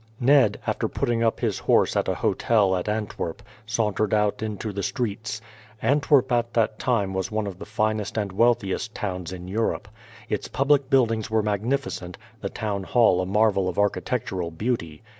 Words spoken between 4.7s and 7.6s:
the streets. Antwerp at that time was one of